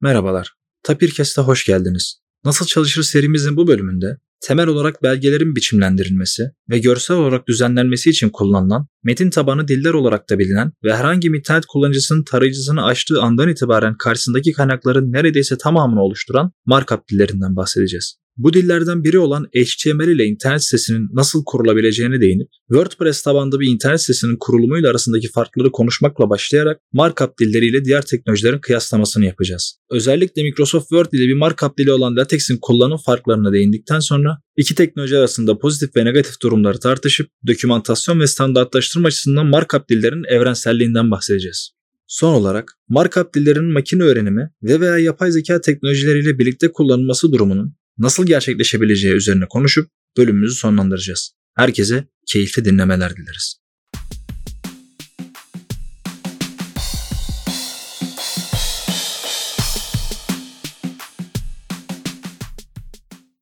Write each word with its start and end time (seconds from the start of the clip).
Merhabalar, 0.00 0.52
Tapirkest'e 0.82 1.42
hoş 1.42 1.66
geldiniz. 1.66 2.20
Nasıl 2.44 2.66
çalışır 2.66 3.02
serimizin 3.02 3.56
bu 3.56 3.66
bölümünde 3.66 4.16
temel 4.40 4.66
olarak 4.66 5.02
belgelerin 5.02 5.56
biçimlendirilmesi 5.56 6.42
ve 6.70 6.78
görsel 6.78 7.16
olarak 7.16 7.48
düzenlenmesi 7.48 8.10
için 8.10 8.30
kullanılan, 8.30 8.86
metin 9.04 9.30
tabanı 9.30 9.68
diller 9.68 9.94
olarak 9.94 10.30
da 10.30 10.38
bilinen 10.38 10.72
ve 10.84 10.96
herhangi 10.96 11.32
bir 11.32 11.38
internet 11.38 11.66
kullanıcısının 11.66 12.24
tarayıcısını 12.24 12.84
açtığı 12.84 13.22
andan 13.22 13.48
itibaren 13.48 13.96
karşısındaki 13.96 14.52
kaynakların 14.52 15.12
neredeyse 15.12 15.58
tamamını 15.58 16.02
oluşturan 16.02 16.52
markup 16.66 17.08
dillerinden 17.08 17.56
bahsedeceğiz. 17.56 18.18
Bu 18.38 18.52
dillerden 18.52 19.04
biri 19.04 19.18
olan 19.18 19.44
HTML 19.44 20.08
ile 20.08 20.24
internet 20.24 20.64
sitesinin 20.64 21.08
nasıl 21.12 21.44
kurulabileceğine 21.46 22.20
değinip 22.20 22.48
WordPress 22.68 23.22
tabanlı 23.22 23.60
bir 23.60 23.68
internet 23.68 24.00
sitesinin 24.00 24.36
kurulumuyla 24.40 24.90
arasındaki 24.90 25.28
farkları 25.30 25.72
konuşmakla 25.72 26.30
başlayarak 26.30 26.80
markup 26.92 27.38
dilleriyle 27.38 27.84
diğer 27.84 28.02
teknolojilerin 28.02 28.58
kıyaslamasını 28.58 29.24
yapacağız. 29.24 29.78
Özellikle 29.90 30.42
Microsoft 30.42 30.88
Word 30.88 31.12
ile 31.12 31.28
bir 31.28 31.34
markup 31.34 31.78
dili 31.78 31.92
olan 31.92 32.16
LaTeX'in 32.16 32.58
kullanım 32.62 32.98
farklarına 33.06 33.52
değindikten 33.52 34.00
sonra 34.00 34.38
iki 34.56 34.74
teknoloji 34.74 35.18
arasında 35.18 35.58
pozitif 35.58 35.96
ve 35.96 36.04
negatif 36.04 36.40
durumları 36.42 36.80
tartışıp 36.80 37.30
dokümantasyon 37.46 38.20
ve 38.20 38.26
standartlaştırma 38.26 39.08
açısından 39.08 39.46
markup 39.46 39.88
dillerin 39.88 40.24
evrenselliğinden 40.28 41.10
bahsedeceğiz. 41.10 41.70
Son 42.06 42.34
olarak 42.34 42.72
markup 42.88 43.34
dillerinin 43.34 43.72
makine 43.72 44.02
öğrenimi 44.02 44.50
ve 44.62 44.80
veya 44.80 44.98
yapay 44.98 45.30
zeka 45.30 45.60
teknolojileriyle 45.60 46.38
birlikte 46.38 46.72
kullanılması 46.72 47.32
durumunun 47.32 47.78
nasıl 47.98 48.26
gerçekleşebileceği 48.26 49.14
üzerine 49.14 49.44
konuşup 49.48 49.90
bölümümüzü 50.16 50.54
sonlandıracağız. 50.54 51.32
Herkese 51.56 52.08
keyifli 52.26 52.64
dinlemeler 52.64 53.16
dileriz. 53.16 53.60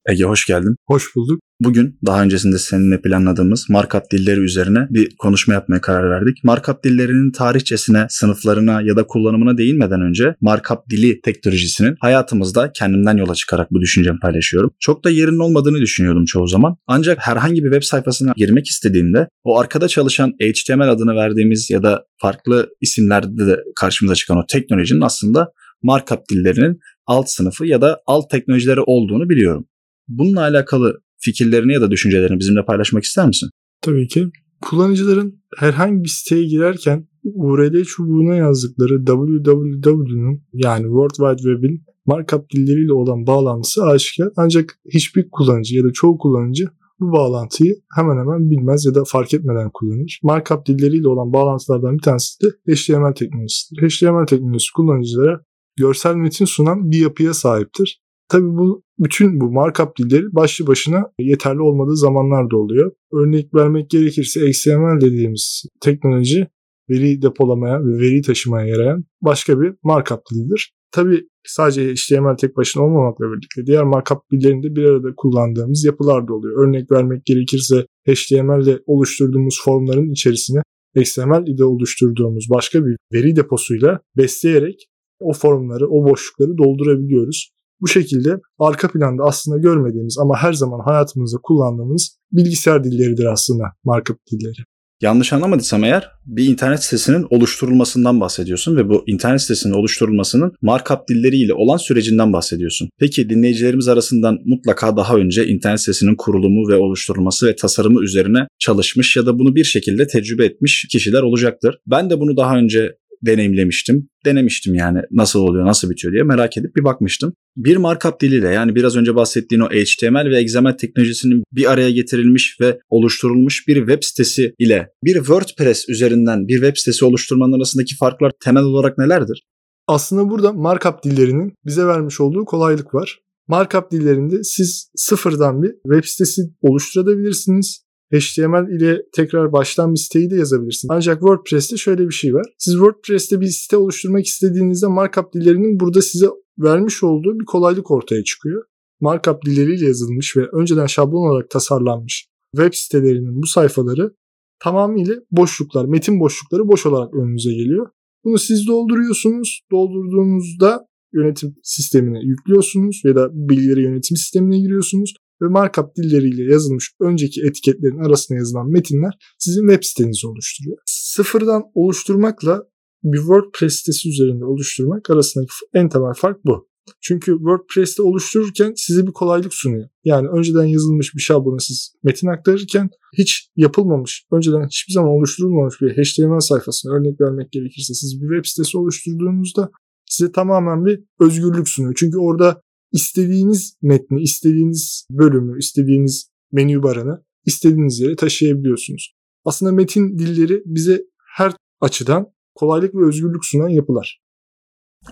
Ege 0.09 0.25
hoş 0.25 0.47
geldin. 0.47 0.77
Hoş 0.87 1.17
bulduk. 1.17 1.41
Bugün 1.61 1.99
daha 2.07 2.23
öncesinde 2.23 2.59
seninle 2.59 3.01
planladığımız 3.01 3.67
markup 3.71 4.03
dilleri 4.13 4.41
üzerine 4.41 4.87
bir 4.91 5.17
konuşma 5.19 5.55
yapmaya 5.55 5.81
karar 5.81 6.11
verdik. 6.11 6.45
Markup 6.45 6.85
dillerinin 6.85 7.33
tarihçesine, 7.33 8.07
sınıflarına 8.09 8.83
ya 8.83 8.97
da 8.97 9.07
kullanımına 9.07 9.59
değinmeden 9.59 10.01
önce 10.01 10.35
markup 10.41 10.79
dili 10.91 11.21
teknolojisinin 11.21 11.97
hayatımızda 12.01 12.71
kendimden 12.75 13.17
yola 13.17 13.35
çıkarak 13.35 13.71
bu 13.71 13.81
düşüncemi 13.81 14.19
paylaşıyorum. 14.19 14.71
Çok 14.81 15.05
da 15.05 15.11
yerinin 15.11 15.39
olmadığını 15.39 15.81
düşünüyordum 15.81 16.25
çoğu 16.25 16.47
zaman. 16.47 16.77
Ancak 16.87 17.19
herhangi 17.21 17.65
bir 17.65 17.71
web 17.71 17.83
sayfasına 17.83 18.33
girmek 18.37 18.67
istediğimde 18.67 19.29
o 19.45 19.59
arkada 19.59 19.89
çalışan 19.89 20.33
HTML 20.43 20.91
adını 20.91 21.15
verdiğimiz 21.15 21.71
ya 21.71 21.83
da 21.83 22.05
farklı 22.21 22.69
isimlerde 22.81 23.47
de 23.47 23.57
karşımıza 23.81 24.15
çıkan 24.15 24.37
o 24.37 24.47
teknolojinin 24.53 25.01
aslında 25.01 25.49
markup 25.83 26.21
dillerinin 26.31 26.79
alt 27.07 27.31
sınıfı 27.31 27.67
ya 27.67 27.81
da 27.81 27.99
alt 28.07 28.31
teknolojileri 28.31 28.81
olduğunu 28.81 29.29
biliyorum. 29.29 29.67
Bununla 30.09 30.41
alakalı 30.41 31.01
fikirlerini 31.19 31.73
ya 31.73 31.81
da 31.81 31.91
düşüncelerini 31.91 32.39
bizimle 32.39 32.65
paylaşmak 32.65 33.05
ister 33.05 33.27
misin? 33.27 33.51
Tabii 33.83 34.09
ki. 34.09 34.27
Kullanıcıların 34.61 35.43
herhangi 35.57 36.05
bir 36.05 36.09
siteye 36.09 36.45
girerken 36.45 37.09
URL 37.25 37.85
çubuğuna 37.85 38.35
yazdıkları 38.35 39.05
www'nun 39.05 40.43
yani 40.53 40.83
World 40.83 41.15
Wide 41.15 41.53
Web'in 41.53 41.83
markup 42.07 42.51
dilleriyle 42.51 42.93
olan 42.93 43.27
bağlantısı 43.27 43.85
aşikar. 43.85 44.29
Ancak 44.37 44.79
hiçbir 44.95 45.31
kullanıcı 45.31 45.77
ya 45.77 45.85
da 45.85 45.93
çoğu 45.93 46.19
kullanıcı 46.19 46.65
bu 47.01 47.13
bağlantıyı 47.13 47.75
hemen 47.97 48.17
hemen 48.21 48.51
bilmez 48.51 48.87
ya 48.87 48.95
da 48.95 49.03
fark 49.07 49.35
etmeden 49.35 49.71
kullanır. 49.75 50.21
Markup 50.23 50.67
dilleriyle 50.67 51.09
olan 51.09 51.33
bağlantılardan 51.33 51.95
bir 51.95 52.03
tanesi 52.03 52.41
de 52.41 52.75
HTML 52.75 53.15
teknolojisidir. 53.15 53.89
HTML 53.89 54.27
teknolojisi 54.27 54.73
kullanıcılara 54.77 55.41
görsel 55.77 56.15
metin 56.15 56.45
sunan 56.45 56.91
bir 56.91 56.99
yapıya 56.99 57.35
sahiptir. 57.35 58.01
Tabii 58.29 58.49
bu 58.49 58.83
bütün 58.99 59.41
bu 59.41 59.53
markup 59.53 59.97
dilleri 59.99 60.25
başlı 60.33 60.67
başına 60.67 61.05
yeterli 61.21 61.61
olmadığı 61.61 61.97
zamanlar 61.97 62.51
da 62.51 62.57
oluyor. 62.57 62.93
Örnek 63.13 63.55
vermek 63.55 63.91
gerekirse 63.91 64.49
XML 64.49 65.01
dediğimiz 65.01 65.65
teknoloji 65.81 66.47
veri 66.91 67.23
depolamaya 67.23 67.81
ve 67.81 67.99
veri 67.99 68.23
taşımaya 68.23 68.67
yarayan 68.67 69.05
başka 69.23 69.61
bir 69.61 69.75
markup 69.83 70.21
dilidir. 70.33 70.73
Tabii 70.93 71.29
sadece 71.47 71.95
HTML 71.95 72.37
tek 72.37 72.57
başına 72.57 72.83
olmamakla 72.83 73.25
birlikte 73.33 73.67
diğer 73.67 73.85
markup 73.85 74.19
dillerinde 74.33 74.77
bir 74.77 74.85
arada 74.85 75.09
kullandığımız 75.17 75.85
yapılar 75.85 76.29
da 76.29 76.35
oluyor. 76.35 76.67
Örnek 76.67 76.93
vermek 76.93 77.25
gerekirse 77.25 77.87
HTML 78.09 78.63
ile 78.63 78.79
oluşturduğumuz 78.87 79.61
formların 79.65 80.11
içerisine 80.11 80.61
XML 80.97 81.47
ile 81.47 81.65
oluşturduğumuz 81.65 82.47
başka 82.51 82.85
bir 82.85 82.97
veri 83.13 83.37
deposuyla 83.37 84.01
besleyerek 84.17 84.89
o 85.21 85.33
formları, 85.33 85.89
o 85.89 86.11
boşlukları 86.11 86.59
doldurabiliyoruz. 86.59 87.51
Bu 87.81 87.89
şekilde 87.89 88.37
arka 88.59 88.89
planda 88.89 89.25
aslında 89.25 89.59
görmediğimiz 89.59 90.19
ama 90.19 90.37
her 90.37 90.53
zaman 90.53 90.81
hayatımızda 90.85 91.39
kullandığımız 91.43 92.19
bilgisayar 92.33 92.85
dilleridir 92.85 93.25
aslında 93.25 93.65
markup 93.85 94.19
dilleri. 94.33 94.65
Yanlış 95.01 95.33
anlamadıysam 95.33 95.85
eğer 95.85 96.11
bir 96.27 96.45
internet 96.45 96.85
sitesinin 96.85 97.27
oluşturulmasından 97.31 98.21
bahsediyorsun 98.21 98.77
ve 98.77 98.89
bu 98.89 99.05
internet 99.07 99.43
sitesinin 99.43 99.75
oluşturulmasının 99.75 100.53
markup 100.63 101.09
dilleriyle 101.09 101.55
olan 101.55 101.77
sürecinden 101.77 102.33
bahsediyorsun. 102.33 102.89
Peki 102.99 103.31
dinleyicilerimiz 103.31 103.89
arasından 103.89 104.39
mutlaka 104.47 104.97
daha 104.97 105.17
önce 105.17 105.47
internet 105.47 105.81
sitesinin 105.81 106.17
kurulumu 106.17 106.69
ve 106.69 106.77
oluşturulması 106.77 107.47
ve 107.47 107.57
tasarımı 107.57 108.05
üzerine 108.05 108.47
çalışmış 108.59 109.17
ya 109.17 109.27
da 109.27 109.39
bunu 109.39 109.55
bir 109.55 109.65
şekilde 109.65 110.07
tecrübe 110.07 110.45
etmiş 110.45 110.87
kişiler 110.93 111.23
olacaktır. 111.23 111.79
Ben 111.87 112.11
de 112.11 112.21
bunu 112.21 112.37
daha 112.37 112.57
önce 112.57 112.93
deneyimlemiştim. 113.23 114.09
Denemiştim 114.25 114.75
yani 114.75 114.99
nasıl 115.11 115.41
oluyor, 115.41 115.67
nasıl 115.67 115.91
bitiyor 115.91 116.13
diye 116.13 116.23
merak 116.23 116.57
edip 116.57 116.77
bir 116.77 116.85
bakmıştım. 116.85 117.33
Bir 117.57 117.77
markup 117.77 118.21
diliyle 118.21 118.49
yani 118.49 118.75
biraz 118.75 118.97
önce 118.97 119.15
bahsettiğin 119.15 119.63
o 119.63 119.69
HTML 119.69 120.31
ve 120.31 120.43
XML 120.43 120.73
teknolojisinin 120.73 121.43
bir 121.53 121.73
araya 121.73 121.91
getirilmiş 121.91 122.57
ve 122.61 122.79
oluşturulmuş 122.89 123.69
bir 123.69 123.77
web 123.77 124.03
sitesi 124.03 124.55
ile 124.59 124.89
bir 125.05 125.15
WordPress 125.15 125.89
üzerinden 125.89 126.49
bir 126.49 126.55
web 126.55 126.77
sitesi 126.77 127.05
oluşturmanın 127.05 127.53
arasındaki 127.53 127.97
farklar 127.97 128.33
temel 128.45 128.63
olarak 128.63 128.99
nelerdir? 128.99 129.43
Aslında 129.87 130.31
burada 130.31 130.53
markup 130.53 131.03
dillerinin 131.05 131.55
bize 131.67 131.87
vermiş 131.87 132.21
olduğu 132.21 132.45
kolaylık 132.45 132.95
var. 132.95 133.21
Markup 133.49 133.91
dillerinde 133.91 134.45
siz 134.45 134.91
sıfırdan 134.97 135.63
bir 135.63 135.71
web 135.71 136.05
sitesi 136.05 136.43
oluşturabilirsiniz. 136.63 137.86
HTML 138.13 138.77
ile 138.77 139.03
tekrar 139.13 139.53
baştan 139.53 139.95
bir 139.95 139.99
siteyi 139.99 140.31
de 140.31 140.37
yazabilirsin. 140.37 140.89
Ancak 140.91 141.21
WordPress'te 141.21 141.77
şöyle 141.77 142.07
bir 142.09 142.15
şey 142.15 142.35
var. 142.35 142.47
Siz 142.59 142.75
WordPress'te 142.75 143.41
bir 143.41 143.47
site 143.47 143.77
oluşturmak 143.77 144.27
istediğinizde 144.27 144.87
markup 144.87 145.33
dillerinin 145.33 145.81
burada 145.81 146.03
size 146.03 146.27
vermiş 146.59 147.03
olduğu 147.03 147.41
bir 147.41 147.45
kolaylık 147.45 147.91
ortaya 147.91 148.25
çıkıyor. 148.25 148.63
Markup 149.01 149.45
dilleriyle 149.45 149.87
yazılmış 149.87 150.37
ve 150.37 150.47
önceden 150.53 150.87
şablon 150.87 151.31
olarak 151.31 151.51
tasarlanmış 151.51 152.29
web 152.57 152.75
sitelerinin 152.75 153.43
bu 153.43 153.47
sayfaları 153.47 154.15
tamamıyla 154.59 155.15
boşluklar, 155.31 155.85
metin 155.85 156.21
boşlukları 156.21 156.69
boş 156.69 156.87
olarak 156.87 157.15
önünüze 157.15 157.55
geliyor. 157.55 157.87
Bunu 158.25 158.39
siz 158.39 158.67
dolduruyorsunuz. 158.67 159.61
Doldurduğunuzda 159.73 160.87
yönetim 161.13 161.57
sistemine 161.63 162.21
yüklüyorsunuz 162.23 163.01
ya 163.05 163.17
da 163.17 163.29
bilgileri 163.33 163.83
yönetim 163.83 164.17
sistemine 164.17 164.59
giriyorsunuz 164.59 165.15
ve 165.43 165.47
markup 165.49 165.97
dilleriyle 165.97 166.53
yazılmış 166.53 166.93
önceki 167.01 167.43
etiketlerin 167.47 168.05
arasına 168.05 168.37
yazılan 168.37 168.71
metinler 168.71 169.19
sizin 169.39 169.69
web 169.69 169.83
sitenizi 169.83 170.27
oluşturuyor. 170.27 170.79
Sıfırdan 170.87 171.63
oluşturmakla 171.75 172.63
bir 173.05 173.19
WordPress 173.19 173.75
sitesi 173.75 174.09
üzerinde 174.09 174.45
oluşturmak 174.45 175.11
arasındaki 175.11 175.51
en 175.75 175.89
temel 175.89 176.15
fark 176.15 176.45
bu. 176.45 176.69
Çünkü 177.01 177.33
WordPress'te 177.33 178.03
oluştururken 178.03 178.73
size 178.77 179.07
bir 179.07 179.13
kolaylık 179.13 179.55
sunuyor. 179.55 179.89
Yani 180.05 180.29
önceden 180.29 180.65
yazılmış 180.65 181.15
bir 181.15 181.21
şablonu 181.21 181.61
siz 181.61 181.95
metin 182.05 182.27
aktarırken 182.27 182.91
hiç 183.19 183.51
yapılmamış, 183.57 184.27
önceden 184.33 184.67
hiçbir 184.67 184.93
zaman 184.93 185.11
oluşturulmamış 185.11 185.81
bir 185.81 185.91
HTML 185.91 186.41
sayfasına 186.41 186.93
örnek 186.93 187.21
vermek 187.21 187.53
gerekirse 187.53 187.95
siz 187.95 188.23
bir 188.23 188.37
web 188.37 188.49
sitesi 188.49 188.79
oluşturduğunuzda 188.79 189.71
size 190.07 190.33
tamamen 190.33 190.85
bir 190.85 191.01
özgürlük 191.21 191.69
sunuyor. 191.69 191.95
Çünkü 191.97 192.19
orada 192.19 192.63
istediğiniz 192.93 193.77
metni, 193.83 194.23
istediğiniz 194.23 195.07
bölümü, 195.11 195.59
istediğiniz 195.59 196.31
menü 196.53 196.83
barını 196.83 197.25
istediğiniz 197.47 198.01
yere 198.01 198.17
taşıyabiliyorsunuz. 198.17 199.15
Aslında 199.45 199.73
metin 199.73 200.19
dilleri 200.19 200.63
bize 200.67 201.03
her 201.37 201.53
açıdan 201.81 202.27
kolaylık 202.55 202.95
ve 202.95 203.07
özgürlük 203.07 203.45
sunan 203.45 203.69
yapılar. 203.69 204.21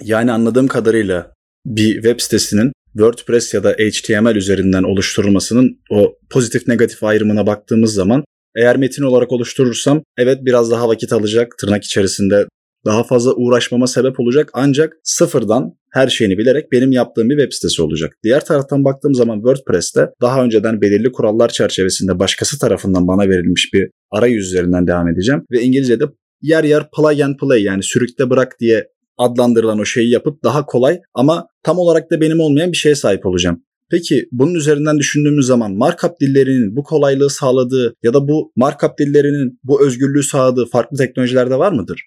Yani 0.03 0.32
anladığım 0.32 0.67
kadarıyla 0.67 1.35
bir 1.67 1.94
web 1.94 2.21
sitesinin 2.21 2.73
WordPress 2.93 3.55
ya 3.55 3.65
da 3.65 3.71
HTML 3.73 4.37
üzerinden 4.37 4.82
oluşturulmasının 4.82 5.81
o 5.91 6.19
pozitif 6.31 6.69
negatif 6.69 7.05
ayrımına 7.05 7.47
baktığımız 7.47 7.94
zaman 7.94 8.25
eğer 8.56 8.76
metin 8.76 9.03
olarak 9.03 9.32
oluşturursam 9.32 10.03
evet 10.19 10.38
biraz 10.44 10.71
daha 10.71 10.88
vakit 10.88 11.12
alacak 11.12 11.59
tırnak 11.59 11.85
içerisinde 11.85 12.47
daha 12.84 13.04
fazla 13.04 13.34
uğraşmama 13.34 13.86
sebep 13.86 14.20
olacak 14.20 14.50
ancak 14.52 14.96
sıfırdan 15.02 15.72
her 15.92 16.08
şeyini 16.08 16.38
bilerek 16.38 16.72
benim 16.72 16.92
yaptığım 16.92 17.31
bir 17.31 17.38
web 17.38 17.52
sitesi 17.52 17.82
olacak. 17.82 18.16
Diğer 18.25 18.44
taraftan 18.44 18.84
baktığım 18.84 19.14
zaman 19.14 19.36
WordPress'te 19.36 20.10
daha 20.20 20.44
önceden 20.44 20.81
belirli 20.81 21.12
kurallar 21.12 21.48
çerçevesinde 21.48 22.19
başkası 22.19 22.58
tarafından 22.58 23.08
bana 23.08 23.28
verilmiş 23.28 23.70
bir 23.75 23.90
arayüz 24.10 24.46
üzerinden 24.46 24.86
devam 24.86 25.08
edeceğim 25.08 25.42
ve 25.52 25.62
İngilizce'de 25.62 26.04
yer 26.42 26.64
yer 26.64 26.90
plug 26.96 27.20
and 27.20 27.36
play 27.36 27.62
yani 27.62 27.82
sürükle 27.82 28.31
bırak 28.31 28.56
diye 28.60 28.88
adlandırılan 29.19 29.78
o 29.78 29.84
şeyi 29.84 30.10
yapıp 30.10 30.44
daha 30.44 30.66
kolay 30.66 31.00
ama 31.14 31.46
tam 31.62 31.78
olarak 31.78 32.10
da 32.10 32.20
benim 32.20 32.40
olmayan 32.40 32.72
bir 32.72 32.76
şeye 32.76 32.94
sahip 32.94 33.26
olacağım. 33.26 33.62
Peki 33.90 34.28
bunun 34.32 34.54
üzerinden 34.54 34.98
düşündüğümüz 34.98 35.46
zaman 35.46 35.72
markup 35.72 36.20
dillerinin 36.20 36.76
bu 36.76 36.82
kolaylığı 36.82 37.30
sağladığı 37.30 37.94
ya 38.02 38.14
da 38.14 38.28
bu 38.28 38.52
markup 38.56 38.98
dillerinin 38.98 39.58
bu 39.64 39.87
özgürlüğü 39.87 40.22
sağladığı 40.22 40.66
farklı 40.66 40.96
teknolojilerde 40.96 41.58
var 41.58 41.72
mıdır? 41.72 42.00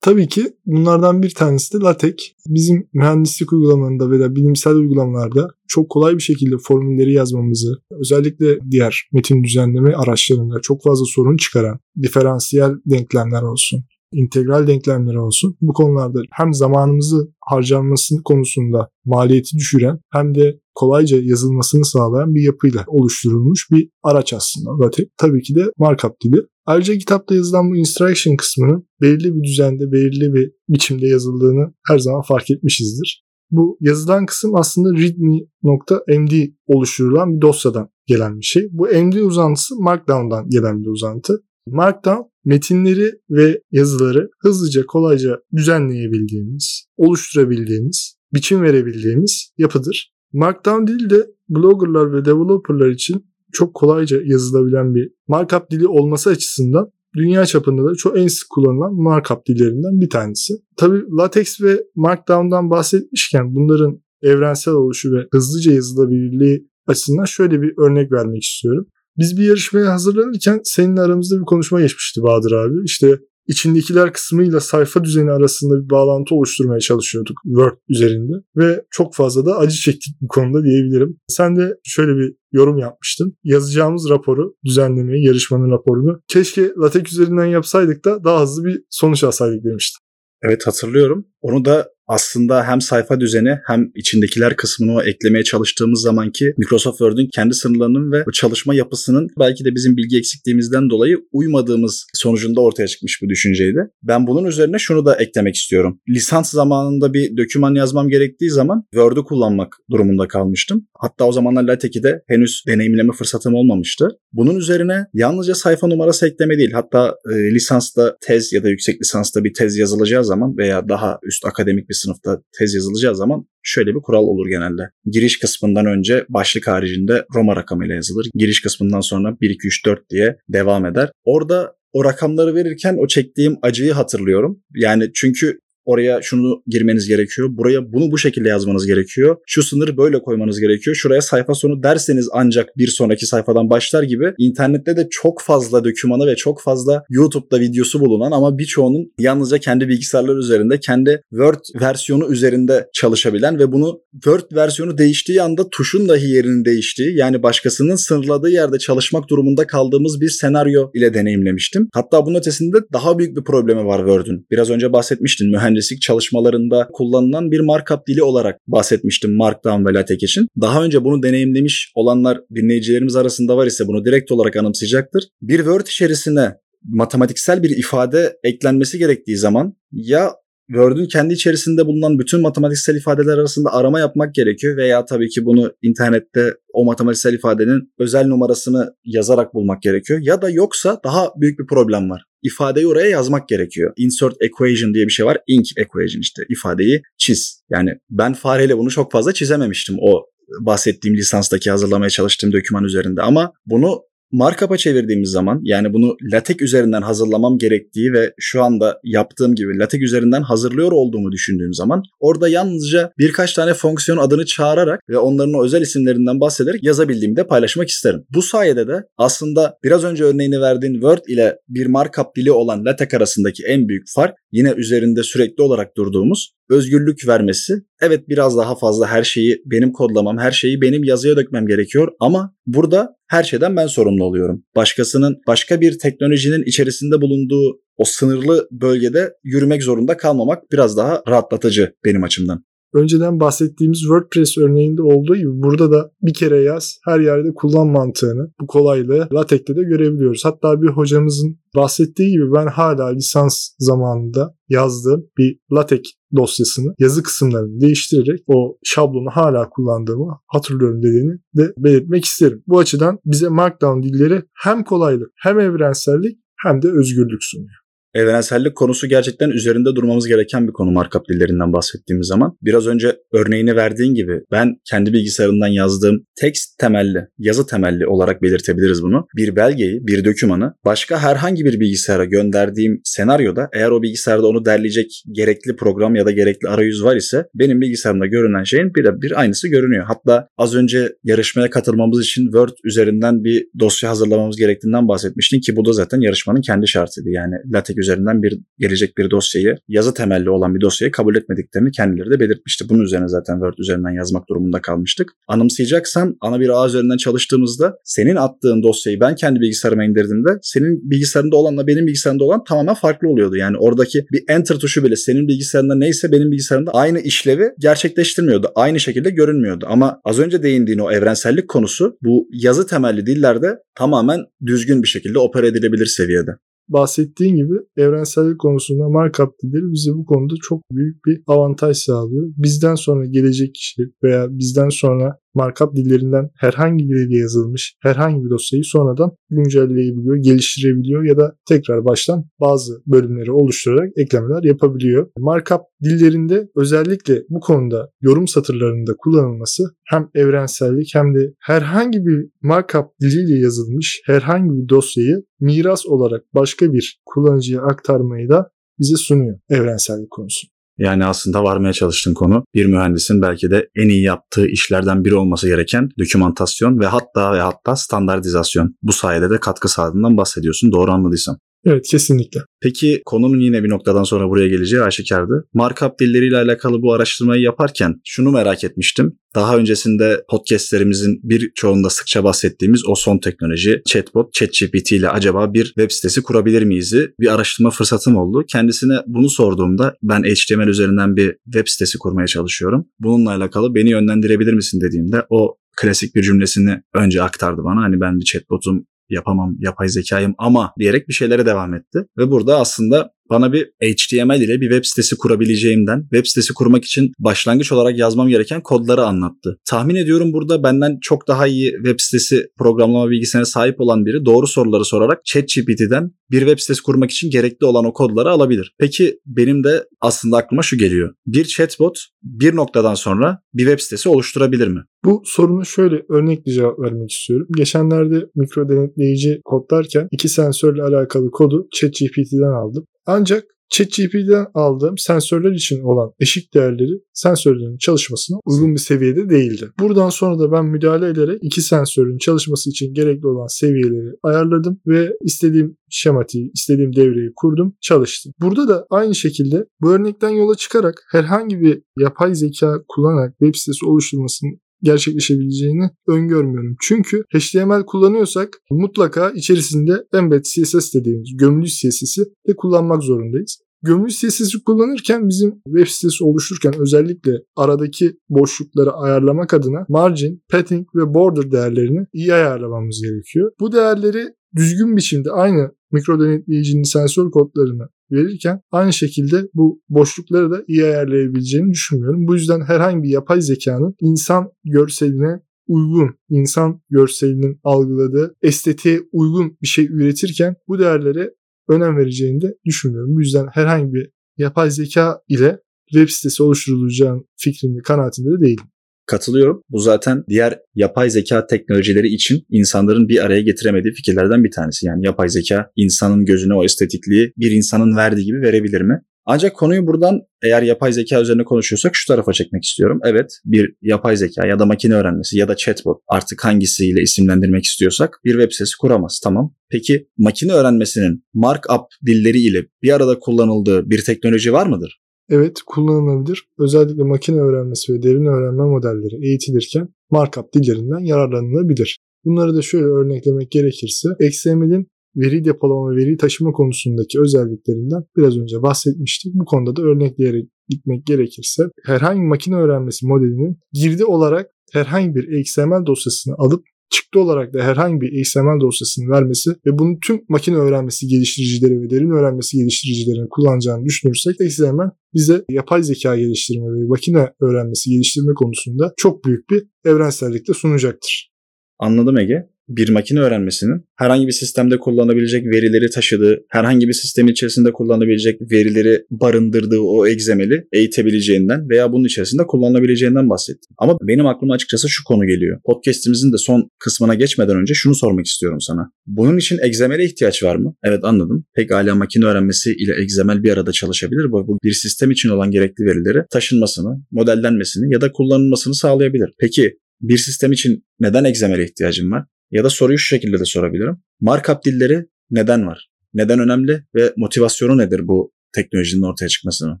Tabii 0.06 0.28
ki 0.28 0.46
bunlardan 0.66 1.22
bir 1.22 1.30
tanesi 1.30 1.78
de 1.78 1.84
LaTeX. 1.84 2.14
Bizim 2.48 2.88
mühendislik 2.92 3.52
uygulamalarında 3.52 4.10
veya 4.10 4.36
bilimsel 4.36 4.74
uygulamalarda 4.74 5.48
çok 5.68 5.90
kolay 5.90 6.14
bir 6.14 6.22
şekilde 6.22 6.54
formülleri 6.62 7.12
yazmamızı, 7.12 7.82
özellikle 8.00 8.58
diğer 8.70 9.08
metin 9.12 9.44
düzenleme 9.44 9.94
araçlarında 9.94 10.60
çok 10.62 10.82
fazla 10.82 11.04
sorun 11.04 11.36
çıkaran 11.36 11.78
diferansiyel 12.02 12.70
denklemler 12.86 13.42
olsun, 13.42 13.84
integral 14.12 14.66
denklemleri 14.66 15.18
olsun. 15.18 15.56
Bu 15.60 15.72
konularda 15.72 16.20
hem 16.32 16.54
zamanımızı 16.54 17.32
harcanması 17.40 18.14
konusunda 18.24 18.88
maliyeti 19.04 19.56
düşüren 19.56 20.00
hem 20.12 20.34
de 20.34 20.60
kolayca 20.76 21.18
yazılmasını 21.22 21.84
sağlayan 21.84 22.34
bir 22.34 22.42
yapıyla 22.42 22.84
oluşturulmuş 22.86 23.70
bir 23.70 23.88
araç 24.02 24.32
aslında 24.32 24.70
LaTeX. 24.84 25.08
Tabii 25.18 25.42
ki 25.42 25.54
de 25.54 25.64
markup 25.78 26.12
dili. 26.24 26.40
Ayrıca 26.66 26.98
kitapta 26.98 27.34
yazılan 27.34 27.70
bu 27.70 27.76
instruction 27.76 28.36
kısmının 28.36 28.88
belirli 29.00 29.34
bir 29.34 29.42
düzende, 29.42 29.92
belirli 29.92 30.34
bir 30.34 30.52
biçimde 30.68 31.06
yazıldığını 31.06 31.74
her 31.88 31.98
zaman 31.98 32.22
fark 32.22 32.50
etmişizdir. 32.50 33.26
Bu 33.50 33.78
yazılan 33.80 34.26
kısım 34.26 34.54
aslında 34.54 34.88
readme.md 34.88 36.32
oluşturulan 36.66 37.36
bir 37.36 37.40
dosyadan 37.40 37.88
gelen 38.06 38.38
bir 38.38 38.44
şey. 38.44 38.68
Bu 38.70 38.84
MD 38.86 39.14
uzantısı 39.14 39.74
Markdown'dan 39.80 40.48
gelen 40.48 40.82
bir 40.82 40.88
uzantı. 40.88 41.42
Markdown 41.66 42.22
metinleri 42.44 43.10
ve 43.30 43.60
yazıları 43.72 44.28
hızlıca 44.40 44.86
kolayca 44.86 45.38
düzenleyebildiğimiz, 45.56 46.86
oluşturabildiğimiz, 46.96 48.16
biçim 48.34 48.62
verebildiğimiz 48.62 49.50
yapıdır. 49.58 50.15
Markdown 50.32 50.86
dili 50.86 51.10
de 51.10 51.26
bloggerlar 51.48 52.12
ve 52.12 52.24
developerlar 52.24 52.88
için 52.88 53.26
çok 53.52 53.74
kolayca 53.74 54.20
yazılabilen 54.24 54.94
bir 54.94 55.12
markup 55.28 55.70
dili 55.70 55.88
olması 55.88 56.30
açısından 56.30 56.90
dünya 57.16 57.46
çapında 57.46 57.84
da 57.84 57.94
çok 57.94 58.18
en 58.18 58.26
sık 58.26 58.50
kullanılan 58.50 58.94
markup 58.94 59.46
dillerinden 59.46 60.00
bir 60.00 60.10
tanesi. 60.10 60.54
Tabi 60.76 61.02
LaTeX 61.18 61.60
ve 61.60 61.84
Markdown'dan 61.94 62.70
bahsetmişken 62.70 63.54
bunların 63.54 64.00
evrensel 64.22 64.74
oluşu 64.74 65.12
ve 65.12 65.26
hızlıca 65.32 65.72
yazılabilirliği 65.72 66.68
açısından 66.86 67.24
şöyle 67.24 67.62
bir 67.62 67.72
örnek 67.78 68.12
vermek 68.12 68.42
istiyorum. 68.42 68.86
Biz 69.18 69.38
bir 69.38 69.42
yarışmaya 69.42 69.92
hazırlanırken 69.92 70.60
seninle 70.64 71.00
aramızda 71.00 71.40
bir 71.40 71.44
konuşma 71.44 71.80
geçmişti 71.80 72.22
Bahadır 72.22 72.52
abi. 72.52 72.74
İşte 72.84 73.20
içindekiler 73.48 74.12
kısmıyla 74.12 74.60
sayfa 74.60 75.04
düzeni 75.04 75.30
arasında 75.30 75.84
bir 75.84 75.90
bağlantı 75.90 76.34
oluşturmaya 76.34 76.80
çalışıyorduk 76.80 77.40
Word 77.44 77.76
üzerinde 77.88 78.32
ve 78.56 78.84
çok 78.90 79.14
fazla 79.14 79.46
da 79.46 79.58
acı 79.58 79.76
çektik 79.76 80.16
bu 80.20 80.28
konuda 80.28 80.64
diyebilirim. 80.64 81.20
Sen 81.28 81.56
de 81.56 81.74
şöyle 81.84 82.16
bir 82.16 82.34
yorum 82.52 82.78
yapmıştın. 82.78 83.36
Yazacağımız 83.44 84.10
raporu, 84.10 84.54
düzenlemeyi, 84.64 85.26
yarışmanın 85.26 85.70
raporunu 85.70 86.20
keşke 86.28 86.70
LaTeX 86.78 87.12
üzerinden 87.12 87.46
yapsaydık 87.46 88.04
da 88.04 88.24
daha 88.24 88.42
hızlı 88.42 88.64
bir 88.64 88.82
sonuç 88.90 89.24
alsaydık 89.24 89.64
demiştin. 89.64 90.06
Evet 90.42 90.66
hatırlıyorum. 90.66 91.26
Onu 91.46 91.64
da 91.64 91.88
aslında 92.08 92.68
hem 92.68 92.80
sayfa 92.80 93.20
düzeni 93.20 93.58
hem 93.66 93.90
içindekiler 93.94 94.56
kısmını 94.56 95.02
eklemeye 95.02 95.44
çalıştığımız 95.44 96.02
zamanki 96.02 96.54
Microsoft 96.58 96.98
Word'ün 96.98 97.28
kendi 97.34 97.54
sınırlarının 97.54 98.12
ve 98.12 98.24
çalışma 98.32 98.74
yapısının 98.74 99.28
belki 99.38 99.64
de 99.64 99.74
bizim 99.74 99.96
bilgi 99.96 100.18
eksikliğimizden 100.18 100.90
dolayı 100.90 101.18
uymadığımız 101.32 102.06
sonucunda 102.14 102.60
ortaya 102.60 102.86
çıkmış 102.86 103.22
bir 103.22 103.28
düşünceydi. 103.28 103.80
Ben 104.02 104.26
bunun 104.26 104.44
üzerine 104.44 104.78
şunu 104.78 105.06
da 105.06 105.16
eklemek 105.16 105.54
istiyorum. 105.54 106.00
Lisans 106.08 106.50
zamanında 106.50 107.14
bir 107.14 107.36
döküman 107.36 107.74
yazmam 107.74 108.08
gerektiği 108.08 108.50
zaman 108.50 108.84
Word'ü 108.92 109.24
kullanmak 109.24 109.76
durumunda 109.90 110.28
kalmıştım. 110.28 110.86
Hatta 111.00 111.24
o 111.24 111.32
zamanlar 111.32 111.62
LaTeX'i 111.62 112.02
de 112.02 112.22
henüz 112.28 112.64
deneyimleme 112.66 113.12
fırsatım 113.12 113.54
olmamıştı. 113.54 114.08
Bunun 114.32 114.56
üzerine 114.56 115.06
yalnızca 115.14 115.54
sayfa 115.54 115.86
numarası 115.86 116.28
ekleme 116.28 116.58
değil 116.58 116.72
hatta 116.72 117.14
e, 117.32 117.54
lisansta 117.54 118.16
tez 118.20 118.52
ya 118.52 118.62
da 118.62 118.68
yüksek 118.68 119.00
lisansta 119.00 119.44
bir 119.44 119.54
tez 119.54 119.76
yazılacağı 119.76 120.24
zaman 120.24 120.56
veya 120.58 120.88
daha 120.88 121.18
üst 121.22 121.35
akademik 121.44 121.88
bir 121.88 121.94
sınıfta 121.94 122.42
tez 122.58 122.74
yazılacağı 122.74 123.16
zaman 123.16 123.46
şöyle 123.62 123.94
bir 123.94 124.00
kural 124.00 124.22
olur 124.22 124.48
genelde. 124.48 124.82
Giriş 125.04 125.38
kısmından 125.38 125.86
önce 125.86 126.24
başlık 126.28 126.66
haricinde 126.66 127.26
Roma 127.34 127.56
rakamıyla 127.56 127.94
yazılır. 127.94 128.26
Giriş 128.34 128.62
kısmından 128.62 129.00
sonra 129.00 129.36
1, 129.40 129.50
2, 129.50 129.66
3, 129.66 129.86
4 129.86 130.10
diye 130.10 130.36
devam 130.48 130.86
eder. 130.86 131.10
Orada 131.24 131.76
o 131.92 132.04
rakamları 132.04 132.54
verirken 132.54 132.96
o 132.98 133.06
çektiğim 133.06 133.56
acıyı 133.62 133.92
hatırlıyorum. 133.92 134.62
Yani 134.74 135.10
çünkü 135.14 135.60
Oraya 135.86 136.22
şunu 136.22 136.62
girmeniz 136.66 137.08
gerekiyor. 137.08 137.48
Buraya 137.50 137.92
bunu 137.92 138.12
bu 138.12 138.18
şekilde 138.18 138.48
yazmanız 138.48 138.86
gerekiyor. 138.86 139.36
Şu 139.46 139.62
sınırı 139.62 139.96
böyle 139.96 140.22
koymanız 140.22 140.60
gerekiyor. 140.60 140.96
Şuraya 140.96 141.22
sayfa 141.22 141.54
sonu 141.54 141.82
derseniz 141.82 142.28
ancak 142.32 142.76
bir 142.76 142.86
sonraki 142.86 143.26
sayfadan 143.26 143.70
başlar 143.70 144.02
gibi 144.02 144.34
internette 144.38 144.96
de 144.96 145.08
çok 145.10 145.42
fazla 145.42 145.84
dokümanı 145.84 146.26
ve 146.26 146.36
çok 146.36 146.62
fazla 146.62 147.04
YouTube'da 147.10 147.60
videosu 147.60 148.00
bulunan 148.00 148.32
ama 148.32 148.58
birçoğunun 148.58 149.12
yalnızca 149.18 149.58
kendi 149.58 149.88
bilgisayarlar 149.88 150.36
üzerinde 150.36 150.80
kendi 150.80 151.22
Word 151.30 151.80
versiyonu 151.80 152.32
üzerinde 152.32 152.88
çalışabilen 152.94 153.58
ve 153.58 153.72
bunu 153.72 154.00
Word 154.12 154.56
versiyonu 154.56 154.98
değiştiği 154.98 155.42
anda 155.42 155.70
tuşun 155.70 156.08
dahi 156.08 156.26
yerinin 156.26 156.64
değiştiği 156.64 157.16
yani 157.16 157.42
başkasının 157.42 157.96
sınırladığı 157.96 158.50
yerde 158.50 158.78
çalışmak 158.78 159.28
durumunda 159.30 159.66
kaldığımız 159.66 160.20
bir 160.20 160.28
senaryo 160.28 160.90
ile 160.94 161.14
deneyimlemiştim. 161.14 161.88
Hatta 161.92 162.26
bunun 162.26 162.38
ötesinde 162.38 162.76
daha 162.92 163.18
büyük 163.18 163.36
bir 163.36 163.44
problemi 163.44 163.84
var 163.84 163.98
Word'ün. 163.98 164.46
Biraz 164.50 164.70
önce 164.70 164.92
bahsetmiştin 164.92 165.50
mühendis 165.50 165.75
mühendislik 165.76 166.02
çalışmalarında 166.02 166.88
kullanılan 166.92 167.50
bir 167.50 167.60
markup 167.60 168.06
dili 168.08 168.22
olarak 168.22 168.60
bahsetmiştim 168.66 169.36
Markdown 169.36 169.86
ve 169.86 169.94
LaTeX 169.94 170.22
için. 170.22 170.46
Daha 170.60 170.84
önce 170.84 171.04
bunu 171.04 171.22
deneyimlemiş 171.22 171.92
olanlar 171.94 172.40
dinleyicilerimiz 172.54 173.16
arasında 173.16 173.56
var 173.56 173.66
ise 173.66 173.86
bunu 173.86 174.04
direkt 174.04 174.32
olarak 174.32 174.56
anımsayacaktır. 174.56 175.24
Bir 175.42 175.56
Word 175.56 175.86
içerisine 175.86 176.54
matematiksel 176.82 177.62
bir 177.62 177.70
ifade 177.70 178.36
eklenmesi 178.44 178.98
gerektiği 178.98 179.36
zaman 179.36 179.74
ya 179.92 180.30
Word'ün 180.68 181.06
kendi 181.06 181.34
içerisinde 181.34 181.86
bulunan 181.86 182.18
bütün 182.18 182.40
matematiksel 182.40 182.96
ifadeler 182.96 183.38
arasında 183.38 183.72
arama 183.72 184.00
yapmak 184.00 184.34
gerekiyor 184.34 184.76
veya 184.76 185.04
tabii 185.04 185.28
ki 185.28 185.44
bunu 185.44 185.72
internette 185.82 186.54
o 186.72 186.84
matematiksel 186.84 187.34
ifadenin 187.34 187.92
özel 187.98 188.26
numarasını 188.26 188.94
yazarak 189.04 189.54
bulmak 189.54 189.82
gerekiyor. 189.82 190.20
Ya 190.22 190.42
da 190.42 190.50
yoksa 190.50 191.00
daha 191.04 191.28
büyük 191.40 191.58
bir 191.58 191.66
problem 191.66 192.10
var. 192.10 192.22
İfadeyi 192.42 192.86
oraya 192.86 193.10
yazmak 193.10 193.48
gerekiyor. 193.48 193.92
Insert 193.96 194.34
equation 194.40 194.94
diye 194.94 195.06
bir 195.06 195.12
şey 195.12 195.26
var. 195.26 195.38
Ink 195.46 195.66
equation 195.76 196.20
işte 196.20 196.42
ifadeyi 196.48 197.02
çiz. 197.18 197.62
Yani 197.70 197.90
ben 198.10 198.32
fareyle 198.32 198.78
bunu 198.78 198.90
çok 198.90 199.12
fazla 199.12 199.32
çizememiştim 199.32 199.96
o 200.00 200.22
bahsettiğim 200.60 201.16
lisanstaki 201.16 201.70
hazırlamaya 201.70 202.10
çalıştığım 202.10 202.52
doküman 202.52 202.84
üzerinde 202.84 203.22
ama 203.22 203.52
bunu 203.66 204.02
markup'a 204.32 204.76
çevirdiğimiz 204.76 205.30
zaman 205.30 205.60
yani 205.62 205.92
bunu 205.92 206.16
LaTeX 206.32 206.62
üzerinden 206.62 207.02
hazırlamam 207.02 207.58
gerektiği 207.58 208.12
ve 208.12 208.32
şu 208.38 208.62
anda 208.62 209.00
yaptığım 209.04 209.54
gibi 209.54 209.78
LaTeX 209.78 210.02
üzerinden 210.02 210.42
hazırlıyor 210.42 210.92
olduğumu 210.92 211.32
düşündüğüm 211.32 211.74
zaman 211.74 212.02
orada 212.20 212.48
yalnızca 212.48 213.10
birkaç 213.18 213.52
tane 213.52 213.74
fonksiyon 213.74 214.18
adını 214.18 214.46
çağırarak 214.46 215.00
ve 215.08 215.18
onların 215.18 215.54
o 215.54 215.64
özel 215.64 215.82
isimlerinden 215.82 216.40
bahsederek 216.40 216.84
yazabildiğimi 216.84 217.36
de 217.36 217.46
paylaşmak 217.46 217.88
isterim. 217.88 218.24
Bu 218.34 218.42
sayede 218.42 218.88
de 218.88 219.02
aslında 219.18 219.76
biraz 219.84 220.04
önce 220.04 220.24
örneğini 220.24 220.60
verdiğin 220.60 220.94
Word 220.94 221.24
ile 221.28 221.56
bir 221.68 221.86
markup 221.86 222.36
dili 222.36 222.52
olan 222.52 222.84
LaTeX 222.84 223.14
arasındaki 223.14 223.62
en 223.66 223.88
büyük 223.88 224.04
fark 224.14 224.34
yine 224.52 224.70
üzerinde 224.76 225.22
sürekli 225.22 225.62
olarak 225.62 225.96
durduğumuz 225.96 226.56
özgürlük 226.70 227.28
vermesi. 227.28 227.74
Evet 228.00 228.28
biraz 228.28 228.56
daha 228.56 228.76
fazla 228.76 229.06
her 229.06 229.22
şeyi 229.22 229.62
benim 229.66 229.92
kodlamam, 229.92 230.38
her 230.38 230.50
şeyi 230.50 230.80
benim 230.80 231.04
yazıya 231.04 231.36
dökmem 231.36 231.66
gerekiyor 231.66 232.08
ama 232.20 232.54
burada 232.66 233.16
her 233.28 233.44
şeyden 233.44 233.76
ben 233.76 233.86
sorumlu 233.86 234.24
oluyorum. 234.24 234.64
Başkasının 234.76 235.36
başka 235.46 235.80
bir 235.80 235.98
teknolojinin 235.98 236.62
içerisinde 236.66 237.20
bulunduğu 237.20 237.80
o 237.96 238.04
sınırlı 238.04 238.68
bölgede 238.72 239.32
yürümek 239.44 239.82
zorunda 239.82 240.16
kalmamak 240.16 240.72
biraz 240.72 240.96
daha 240.96 241.22
rahatlatıcı 241.28 241.92
benim 242.04 242.22
açımdan 242.24 242.64
önceden 242.96 243.40
bahsettiğimiz 243.40 244.00
WordPress 244.00 244.58
örneğinde 244.58 245.02
olduğu 245.02 245.36
gibi 245.36 245.62
burada 245.62 245.92
da 245.92 246.10
bir 246.22 246.34
kere 246.34 246.62
yaz, 246.62 246.98
her 247.04 247.20
yerde 247.20 247.48
kullan 247.54 247.86
mantığını 247.86 248.52
bu 248.60 248.66
kolaylığı 248.66 249.28
LaTeX'te 249.32 249.76
de 249.76 249.82
görebiliyoruz. 249.82 250.44
Hatta 250.44 250.82
bir 250.82 250.88
hocamızın 250.88 251.58
bahsettiği 251.76 252.30
gibi 252.30 252.52
ben 252.54 252.66
hala 252.66 253.06
lisans 253.08 253.68
zamanında 253.78 254.54
yazdığım 254.68 255.26
bir 255.38 255.58
LaTeX 255.72 256.00
dosyasını 256.36 256.94
yazı 256.98 257.22
kısımlarını 257.22 257.80
değiştirerek 257.80 258.40
o 258.46 258.78
şablonu 258.84 259.30
hala 259.30 259.68
kullandığımı 259.68 260.38
hatırlıyorum 260.46 261.02
dediğini 261.02 261.38
de 261.56 261.72
belirtmek 261.78 262.24
isterim. 262.24 262.62
Bu 262.66 262.78
açıdan 262.78 263.18
bize 263.24 263.48
Markdown 263.48 264.02
dilleri 264.02 264.42
hem 264.54 264.84
kolaylık 264.84 265.28
hem 265.42 265.60
evrensellik 265.60 266.38
hem 266.64 266.82
de 266.82 266.88
özgürlük 266.88 267.44
sunuyor. 267.44 267.85
Evrensellik 268.16 268.76
konusu 268.76 269.08
gerçekten 269.08 269.50
üzerinde 269.50 269.94
durmamız 269.96 270.26
gereken 270.26 270.68
bir 270.68 270.72
konu 270.72 270.90
markup 270.90 271.28
dillerinden 271.28 271.72
bahsettiğimiz 271.72 272.26
zaman. 272.26 272.56
Biraz 272.62 272.86
önce 272.86 273.16
örneğini 273.32 273.76
verdiğin 273.76 274.14
gibi 274.14 274.40
ben 274.52 274.76
kendi 274.90 275.12
bilgisayarından 275.12 275.66
yazdığım 275.66 276.26
tekst 276.40 276.78
temelli, 276.78 277.26
yazı 277.38 277.66
temelli 277.66 278.06
olarak 278.06 278.42
belirtebiliriz 278.42 279.02
bunu. 279.02 279.26
Bir 279.36 279.56
belgeyi, 279.56 280.00
bir 280.06 280.24
dokümanı 280.24 280.74
başka 280.84 281.22
herhangi 281.22 281.64
bir 281.64 281.80
bilgisayara 281.80 282.24
gönderdiğim 282.24 283.00
senaryoda 283.04 283.68
eğer 283.72 283.90
o 283.90 284.02
bilgisayarda 284.02 284.46
onu 284.46 284.64
derleyecek 284.64 285.22
gerekli 285.32 285.76
program 285.76 286.14
ya 286.14 286.26
da 286.26 286.30
gerekli 286.30 286.68
arayüz 286.68 287.04
var 287.04 287.16
ise 287.16 287.44
benim 287.54 287.80
bilgisayarımda 287.80 288.26
görünen 288.26 288.64
şeyin 288.64 288.94
bir 288.94 289.04
bir 289.22 289.40
aynısı 289.40 289.68
görünüyor. 289.68 290.04
Hatta 290.04 290.48
az 290.58 290.74
önce 290.74 291.12
yarışmaya 291.24 291.70
katılmamız 291.70 292.20
için 292.24 292.44
Word 292.44 292.76
üzerinden 292.84 293.44
bir 293.44 293.66
dosya 293.78 294.10
hazırlamamız 294.10 294.56
gerektiğinden 294.56 295.08
bahsetmiştin 295.08 295.60
ki 295.60 295.76
bu 295.76 295.84
da 295.84 295.92
zaten 295.92 296.20
yarışmanın 296.20 296.60
kendi 296.60 296.88
şartıydı. 296.88 297.30
Yani 297.30 297.54
LaTeX 297.72 298.05
üzerinden 298.06 298.42
bir 298.42 298.58
gelecek 298.78 299.18
bir 299.18 299.30
dosyayı 299.30 299.76
yazı 299.88 300.14
temelli 300.14 300.50
olan 300.50 300.74
bir 300.74 300.80
dosyayı 300.80 301.12
kabul 301.12 301.36
etmediklerini 301.36 301.90
kendileri 301.90 302.30
de 302.30 302.40
belirtmişti. 302.40 302.88
Bunun 302.88 303.04
üzerine 303.04 303.28
zaten 303.28 303.54
Word 303.54 303.78
üzerinden 303.78 304.10
yazmak 304.10 304.48
durumunda 304.48 304.80
kalmıştık. 304.80 305.32
Anımsayacaksan 305.48 306.36
ana 306.40 306.60
bir 306.60 306.68
ağ 306.68 306.86
üzerinden 306.86 307.16
çalıştığımızda 307.16 307.98
senin 308.04 308.36
attığın 308.36 308.82
dosyayı 308.82 309.20
ben 309.20 309.34
kendi 309.34 309.60
bilgisayarıma 309.60 310.04
indirdiğimde 310.04 310.50
senin 310.62 311.10
bilgisayarında 311.10 311.56
olanla 311.56 311.86
benim 311.86 312.06
bilgisayarımda 312.06 312.44
olan 312.44 312.64
tamamen 312.64 312.94
farklı 312.94 313.28
oluyordu. 313.28 313.56
Yani 313.56 313.76
oradaki 313.78 314.26
bir 314.32 314.44
enter 314.48 314.76
tuşu 314.76 315.04
bile 315.04 315.16
senin 315.16 315.48
bilgisayarında 315.48 315.94
neyse 315.94 316.32
benim 316.32 316.50
bilgisayarımda 316.50 316.90
aynı 316.90 317.20
işlevi 317.20 317.70
gerçekleştirmiyordu. 317.78 318.72
Aynı 318.74 319.00
şekilde 319.00 319.30
görünmüyordu. 319.30 319.86
Ama 319.88 320.20
az 320.24 320.38
önce 320.38 320.62
değindiğin 320.62 320.98
o 320.98 321.10
evrensellik 321.10 321.68
konusu 321.68 322.18
bu 322.22 322.48
yazı 322.52 322.86
temelli 322.86 323.26
dillerde 323.26 323.78
tamamen 323.94 324.40
düzgün 324.66 325.02
bir 325.02 325.08
şekilde 325.08 325.38
opera 325.38 325.66
edilebilir 325.66 326.06
seviyede 326.06 326.50
bahsettiğin 326.88 327.56
gibi 327.56 327.74
evrensellik 327.96 328.60
konusunda 328.60 329.08
markup 329.08 329.48
dilleri 329.62 329.92
bize 329.92 330.12
bu 330.14 330.24
konuda 330.26 330.54
çok 330.62 330.82
büyük 330.92 331.24
bir 331.24 331.42
avantaj 331.46 331.96
sağlıyor. 331.96 332.48
Bizden 332.56 332.94
sonra 332.94 333.26
gelecek 333.26 333.74
kişi 333.74 334.02
veya 334.22 334.46
bizden 334.50 334.88
sonra 334.88 335.38
markup 335.56 335.96
dillerinden 335.96 336.50
herhangi 336.56 337.04
biriyle 337.04 337.38
yazılmış 337.38 337.96
herhangi 338.02 338.44
bir 338.44 338.50
dosyayı 338.50 338.84
sonradan 338.84 339.30
güncelleyebiliyor, 339.50 340.36
geliştirebiliyor 340.36 341.24
ya 341.24 341.36
da 341.36 341.56
tekrar 341.68 342.04
baştan 342.04 342.44
bazı 342.60 342.92
bölümleri 343.06 343.52
oluşturarak 343.52 344.08
eklemeler 344.16 344.62
yapabiliyor. 344.62 345.30
Markup 345.38 345.80
dillerinde 346.04 346.68
özellikle 346.76 347.42
bu 347.50 347.60
konuda 347.60 348.10
yorum 348.20 348.48
satırlarında 348.48 349.12
kullanılması 349.18 349.82
hem 350.04 350.28
evrensellik 350.34 351.10
hem 351.14 351.34
de 351.34 351.54
herhangi 351.60 352.18
bir 352.18 352.48
markup 352.62 353.06
diliyle 353.20 353.58
yazılmış 353.58 354.20
herhangi 354.26 354.70
bir 354.70 354.88
dosyayı 354.88 355.42
miras 355.60 356.06
olarak 356.06 356.44
başka 356.54 356.92
bir 356.92 357.20
kullanıcıya 357.26 357.82
aktarmayı 357.82 358.48
da 358.48 358.70
bize 358.98 359.16
sunuyor 359.16 359.58
evrensellik 359.70 360.30
konusu. 360.30 360.75
Yani 360.98 361.24
aslında 361.24 361.64
varmaya 361.64 361.92
çalıştığın 361.92 362.34
konu 362.34 362.64
bir 362.74 362.86
mühendisin 362.86 363.42
belki 363.42 363.70
de 363.70 363.88
en 363.96 364.08
iyi 364.08 364.22
yaptığı 364.22 364.66
işlerden 364.66 365.24
biri 365.24 365.34
olması 365.34 365.68
gereken 365.68 366.08
dokümantasyon 366.18 367.00
ve 367.00 367.06
hatta 367.06 367.52
ve 367.52 367.60
hatta 367.60 367.96
standartizasyon. 367.96 368.94
Bu 369.02 369.12
sayede 369.12 369.50
de 369.50 369.60
katkı 369.60 369.88
sağladığından 369.88 370.36
bahsediyorsun. 370.36 370.92
Doğru 370.92 371.12
anladıysam. 371.12 371.56
Evet 371.86 372.06
kesinlikle. 372.10 372.60
Peki 372.82 373.22
konunun 373.26 373.60
yine 373.60 373.84
bir 373.84 373.88
noktadan 373.88 374.22
sonra 374.22 374.48
buraya 374.48 374.68
geleceği 374.68 375.02
aşikardı. 375.02 375.68
Markup 375.74 376.18
dilleriyle 376.20 376.56
alakalı 376.56 377.02
bu 377.02 377.12
araştırmayı 377.12 377.62
yaparken 377.62 378.14
şunu 378.24 378.50
merak 378.50 378.84
etmiştim. 378.84 379.38
Daha 379.54 379.76
öncesinde 379.76 380.40
podcastlerimizin 380.50 381.40
birçoğunda 381.42 382.10
sıkça 382.10 382.44
bahsettiğimiz 382.44 383.02
o 383.08 383.14
son 383.14 383.38
teknoloji 383.38 384.02
chatbot 384.06 384.52
ChatGPT 384.52 385.12
ile 385.12 385.28
acaba 385.28 385.74
bir 385.74 385.84
web 385.84 386.10
sitesi 386.10 386.42
kurabilir 386.42 386.82
miyiz'i 386.82 387.28
bir 387.40 387.54
araştırma 387.54 387.90
fırsatım 387.90 388.36
oldu. 388.36 388.64
Kendisine 388.72 389.14
bunu 389.26 389.50
sorduğumda 389.50 390.14
ben 390.22 390.42
HTML 390.42 390.88
üzerinden 390.88 391.36
bir 391.36 391.56
web 391.64 391.88
sitesi 391.88 392.18
kurmaya 392.18 392.46
çalışıyorum. 392.46 393.06
Bununla 393.20 393.50
alakalı 393.50 393.94
beni 393.94 394.10
yönlendirebilir 394.10 394.72
misin 394.72 395.00
dediğimde 395.00 395.42
o 395.50 395.76
klasik 395.96 396.34
bir 396.34 396.42
cümlesini 396.42 397.02
önce 397.14 397.42
aktardı 397.42 397.84
bana. 397.84 398.02
Hani 398.02 398.20
ben 398.20 398.40
bir 398.40 398.44
chatbotum 398.44 399.06
yapamam, 399.30 399.74
yapay 399.78 400.08
zekayım 400.08 400.54
ama 400.58 400.92
diyerek 400.98 401.28
bir 401.28 401.32
şeylere 401.32 401.66
devam 401.66 401.94
etti. 401.94 402.18
Ve 402.38 402.50
burada 402.50 402.80
aslında 402.80 403.30
bana 403.50 403.72
bir 403.72 403.84
HTML 404.02 404.60
ile 404.60 404.80
bir 404.80 404.90
web 404.90 405.04
sitesi 405.04 405.36
kurabileceğimden, 405.36 406.22
web 406.22 406.46
sitesi 406.46 406.74
kurmak 406.74 407.04
için 407.04 407.32
başlangıç 407.38 407.92
olarak 407.92 408.18
yazmam 408.18 408.48
gereken 408.48 408.82
kodları 408.82 409.24
anlattı. 409.24 409.78
Tahmin 409.90 410.14
ediyorum 410.14 410.52
burada 410.52 410.82
benden 410.82 411.18
çok 411.22 411.48
daha 411.48 411.66
iyi 411.66 411.92
web 411.92 412.20
sitesi 412.20 412.66
programlama 412.78 413.30
bilgisine 413.30 413.64
sahip 413.64 414.00
olan 414.00 414.26
biri 414.26 414.44
doğru 414.44 414.66
soruları 414.66 415.04
sorarak 415.04 415.44
ChatGPT'den 415.44 416.30
bir 416.50 416.60
web 416.60 416.78
sitesi 416.78 417.02
kurmak 417.02 417.30
için 417.30 417.50
gerekli 417.50 417.86
olan 417.86 418.04
o 418.04 418.12
kodları 418.12 418.50
alabilir. 418.50 418.94
Peki 418.98 419.38
benim 419.46 419.84
de 419.84 420.04
aslında 420.20 420.56
aklıma 420.56 420.82
şu 420.82 420.98
geliyor. 420.98 421.34
Bir 421.46 421.64
chatbot 421.64 422.18
bir 422.42 422.76
noktadan 422.76 423.14
sonra 423.14 423.58
bir 423.74 423.84
web 423.84 424.00
sitesi 424.00 424.28
oluşturabilir 424.28 424.88
mi? 424.88 425.00
Bu 425.24 425.42
sorunu 425.44 425.84
şöyle 425.84 426.22
örnekli 426.28 426.72
cevap 426.72 426.98
vermek 426.98 427.30
istiyorum. 427.30 427.66
Geçenlerde 427.76 428.46
mikro 428.54 428.88
denetleyici 428.88 429.60
kodlarken 429.64 430.28
iki 430.30 430.48
sensörle 430.48 431.02
alakalı 431.02 431.50
kodu 431.50 431.88
ChatGPT'den 431.92 432.82
aldım. 432.82 433.06
Ancak 433.26 433.64
ChatGPT'den 433.88 434.66
aldığım 434.74 435.18
sensörler 435.18 435.72
için 435.72 436.02
olan 436.02 436.32
eşik 436.40 436.74
değerleri 436.74 437.20
sensörlerin 437.32 437.98
çalışmasına 437.98 438.58
uygun 438.64 438.94
bir 438.94 439.00
seviyede 439.00 439.50
değildi. 439.50 439.90
Buradan 440.00 440.30
sonra 440.30 440.58
da 440.58 440.72
ben 440.72 440.84
müdahale 440.84 441.28
ederek 441.28 441.58
iki 441.62 441.82
sensörün 441.82 442.38
çalışması 442.38 442.90
için 442.90 443.14
gerekli 443.14 443.46
olan 443.46 443.66
seviyeleri 443.66 444.32
ayarladım 444.42 445.00
ve 445.06 445.30
istediğim 445.44 445.96
şematiği, 446.10 446.70
istediğim 446.74 447.16
devreyi 447.16 447.50
kurdum, 447.56 447.96
çalıştı. 448.00 448.50
Burada 448.60 448.88
da 448.88 449.06
aynı 449.10 449.34
şekilde 449.34 449.84
bu 450.00 450.10
örnekten 450.10 450.50
yola 450.50 450.74
çıkarak 450.74 451.24
herhangi 451.32 451.80
bir 451.80 452.02
yapay 452.20 452.54
zeka 452.54 452.98
kullanarak 453.08 453.58
web 453.58 453.74
sitesi 453.74 454.06
oluşturmasının 454.06 454.80
gerçekleşebileceğini 455.02 456.10
öngörmüyorum. 456.28 456.96
Çünkü 457.00 457.42
HTML 457.54 458.04
kullanıyorsak 458.06 458.68
mutlaka 458.90 459.50
içerisinde 459.50 460.24
embed 460.34 460.64
CSS 460.64 461.14
dediğimiz 461.14 461.56
gömülü 461.56 461.86
CSS'i 461.86 462.42
de 462.68 462.76
kullanmak 462.76 463.22
zorundayız. 463.22 463.78
Gömülü 464.02 464.30
CSS'i 464.30 464.84
kullanırken 464.86 465.48
bizim 465.48 465.70
web 465.86 466.06
sitesi 466.06 466.44
oluştururken 466.44 466.94
özellikle 467.00 467.52
aradaki 467.76 468.36
boşlukları 468.48 469.12
ayarlamak 469.12 469.74
adına 469.74 470.06
margin, 470.08 470.62
padding 470.70 471.06
ve 471.14 471.34
border 471.34 471.70
değerlerini 471.70 472.26
iyi 472.32 472.54
ayarlamamız 472.54 473.22
gerekiyor. 473.22 473.72
Bu 473.80 473.92
değerleri 473.92 474.46
düzgün 474.76 475.16
biçimde 475.16 475.50
aynı 475.50 475.90
mikro 476.12 476.40
denetleyicinin 476.40 477.02
sensör 477.02 477.50
kodlarını 477.50 478.08
verirken 478.30 478.80
aynı 478.90 479.12
şekilde 479.12 479.68
bu 479.74 480.00
boşlukları 480.08 480.70
da 480.70 480.84
iyi 480.86 481.04
ayarlayabileceğini 481.04 481.90
düşünmüyorum. 481.90 482.46
Bu 482.46 482.54
yüzden 482.54 482.80
herhangi 482.80 483.22
bir 483.22 483.28
yapay 483.28 483.60
zekanın 483.60 484.14
insan 484.20 484.70
görseline 484.84 485.60
uygun, 485.88 486.34
insan 486.48 487.00
görselinin 487.10 487.80
algıladığı 487.84 488.54
estetiğe 488.62 489.20
uygun 489.32 489.78
bir 489.82 489.86
şey 489.86 490.06
üretirken 490.06 490.74
bu 490.88 490.98
değerlere 490.98 491.50
önem 491.88 492.16
vereceğini 492.16 492.60
de 492.60 492.74
düşünmüyorum. 492.84 493.34
Bu 493.34 493.40
yüzden 493.40 493.66
herhangi 493.72 494.12
bir 494.12 494.30
yapay 494.56 494.90
zeka 494.90 495.40
ile 495.48 495.80
web 496.10 496.28
sitesi 496.28 496.62
oluşturulacağın 496.62 497.44
fikrinde, 497.56 498.02
kanaatinde 498.02 498.50
de 498.50 498.64
değilim. 498.66 498.84
Katılıyorum. 499.26 499.82
Bu 499.90 499.98
zaten 499.98 500.44
diğer 500.48 500.78
yapay 500.94 501.30
zeka 501.30 501.66
teknolojileri 501.66 502.28
için 502.28 502.66
insanların 502.70 503.28
bir 503.28 503.44
araya 503.44 503.60
getiremediği 503.60 504.14
fikirlerden 504.14 504.64
bir 504.64 504.70
tanesi. 504.70 505.06
Yani 505.06 505.26
yapay 505.26 505.48
zeka 505.48 505.90
insanın 505.96 506.44
gözüne 506.44 506.74
o 506.74 506.84
estetikliği 506.84 507.52
bir 507.56 507.70
insanın 507.70 508.16
verdiği 508.16 508.44
gibi 508.44 508.60
verebilir 508.60 509.00
mi? 509.00 509.20
Ancak 509.48 509.76
konuyu 509.76 510.06
buradan 510.06 510.40
eğer 510.62 510.82
yapay 510.82 511.12
zeka 511.12 511.40
üzerine 511.40 511.64
konuşuyorsak 511.64 512.16
şu 512.16 512.28
tarafa 512.28 512.52
çekmek 512.52 512.84
istiyorum. 512.84 513.20
Evet 513.24 513.50
bir 513.64 513.94
yapay 514.02 514.36
zeka 514.36 514.66
ya 514.66 514.78
da 514.78 514.86
makine 514.86 515.14
öğrenmesi 515.14 515.58
ya 515.58 515.68
da 515.68 515.76
chatbot 515.76 516.20
artık 516.28 516.64
hangisiyle 516.64 517.22
isimlendirmek 517.22 517.84
istiyorsak 517.84 518.40
bir 518.44 518.52
web 518.52 518.72
sitesi 518.72 518.96
kuramaz. 519.00 519.40
Tamam. 519.44 519.74
Peki 519.90 520.28
makine 520.38 520.72
öğrenmesinin 520.72 521.44
markup 521.54 522.06
dilleri 522.26 522.58
ile 522.58 522.86
bir 523.02 523.12
arada 523.12 523.38
kullanıldığı 523.38 524.10
bir 524.10 524.24
teknoloji 524.24 524.72
var 524.72 524.86
mıdır? 524.86 525.20
Evet 525.48 525.78
kullanılabilir. 525.86 526.64
Özellikle 526.78 527.22
makine 527.22 527.60
öğrenmesi 527.60 528.12
ve 528.12 528.22
derin 528.22 528.46
öğrenme 528.46 528.84
modelleri 528.84 529.46
eğitilirken 529.46 530.08
markup 530.30 530.72
dillerinden 530.72 531.24
yararlanılabilir. 531.24 532.18
Bunları 532.44 532.74
da 532.76 532.82
şöyle 532.82 533.06
örneklemek 533.06 533.70
gerekirse 533.70 534.28
XML'in 534.40 535.06
veri 535.36 535.64
depolama 535.64 536.10
ve 536.10 536.16
veri 536.16 536.36
taşıma 536.36 536.72
konusundaki 536.72 537.40
özelliklerinden 537.40 538.24
biraz 538.36 538.58
önce 538.58 538.82
bahsetmiştik. 538.82 539.54
Bu 539.54 539.64
konuda 539.64 539.96
da 539.96 540.02
örnekleyerek 540.02 540.68
gitmek 540.88 541.26
gerekirse 541.26 541.82
herhangi 542.04 542.42
makine 542.42 542.76
öğrenmesi 542.76 543.26
modelinin 543.26 543.78
girdi 543.92 544.24
olarak 544.24 544.70
herhangi 544.92 545.34
bir 545.34 545.48
XML 545.48 546.06
dosyasını 546.06 546.54
alıp 546.58 546.84
çıktı 547.10 547.40
olarak 547.40 547.74
da 547.74 547.82
herhangi 547.82 548.20
bir 548.20 548.32
XML 548.32 548.80
dosyasını 548.80 549.30
vermesi 549.30 549.70
ve 549.70 549.98
bunu 549.98 550.20
tüm 550.20 550.40
makine 550.48 550.76
öğrenmesi 550.76 551.26
geliştiricileri 551.26 552.02
ve 552.02 552.10
derin 552.10 552.30
öğrenmesi 552.30 552.76
geliştiricilerinin 552.76 553.48
kullanacağını 553.50 554.04
düşünürsek 554.04 554.60
XML 554.60 555.10
bize 555.34 555.64
yapay 555.70 556.02
zeka 556.02 556.36
geliştirme 556.36 556.86
ve 556.86 557.06
makine 557.06 557.52
öğrenmesi 557.60 558.10
geliştirme 558.10 558.54
konusunda 558.54 559.12
çok 559.16 559.44
büyük 559.44 559.70
bir 559.70 559.82
evrensellikte 560.04 560.74
sunacaktır. 560.74 561.52
Anladım 561.98 562.38
Ege. 562.38 562.75
Bir 562.88 563.08
makine 563.08 563.40
öğrenmesinin 563.40 564.04
herhangi 564.16 564.46
bir 564.46 564.52
sistemde 564.52 564.98
kullanabilecek 564.98 565.66
verileri 565.66 566.10
taşıdığı, 566.10 566.64
herhangi 566.68 567.08
bir 567.08 567.12
sistemin 567.12 567.52
içerisinde 567.52 567.92
kullanabilecek 567.92 568.60
verileri 568.72 569.22
barındırdığı 569.30 570.00
o 570.00 570.26
egzemeli 570.26 570.86
eğitebileceğinden 570.92 571.88
veya 571.90 572.12
bunun 572.12 572.24
içerisinde 572.24 572.62
kullanılabileceğinden 572.62 573.50
bahsettim. 573.50 573.94
Ama 573.98 574.16
benim 574.22 574.46
aklıma 574.46 574.74
açıkçası 574.74 575.08
şu 575.08 575.24
konu 575.24 575.46
geliyor. 575.46 575.80
Podcast'imizin 575.84 576.52
de 576.52 576.58
son 576.58 576.90
kısmına 576.98 577.34
geçmeden 577.34 577.76
önce 577.76 577.94
şunu 577.94 578.14
sormak 578.14 578.46
istiyorum 578.46 578.80
sana. 578.80 579.10
Bunun 579.26 579.58
için 579.58 579.78
egzemele 579.82 580.24
ihtiyaç 580.24 580.62
var 580.62 580.76
mı? 580.76 580.94
Evet 581.04 581.20
anladım. 581.22 581.64
Pekala 581.74 582.14
makine 582.14 582.44
öğrenmesi 582.44 582.92
ile 582.92 583.20
egzemel 583.20 583.62
bir 583.62 583.72
arada 583.72 583.92
çalışabilir. 583.92 584.50
Bu 584.50 584.78
bir 584.84 584.92
sistem 584.92 585.30
için 585.30 585.48
olan 585.48 585.70
gerekli 585.70 586.04
verileri 586.04 586.44
taşınmasını, 586.50 587.24
modellenmesini 587.30 588.12
ya 588.12 588.20
da 588.20 588.32
kullanılmasını 588.32 588.94
sağlayabilir. 588.94 589.50
Peki 589.60 589.96
bir 590.20 590.36
sistem 590.36 590.72
için 590.72 591.04
neden 591.20 591.44
egzemele 591.44 591.84
ihtiyacım 591.84 592.30
var? 592.30 592.44
Ya 592.70 592.84
da 592.84 592.90
soruyu 592.90 593.18
şu 593.18 593.26
şekilde 593.26 593.58
de 593.58 593.64
sorabilirim. 593.64 594.16
Markup 594.40 594.84
dilleri 594.84 595.26
neden 595.50 595.86
var? 595.86 596.10
Neden 596.34 596.58
önemli 596.58 597.04
ve 597.14 597.32
motivasyonu 597.36 597.98
nedir 597.98 598.28
bu 598.28 598.52
teknolojinin 598.74 599.22
ortaya 599.22 599.48
çıkmasının? 599.48 600.00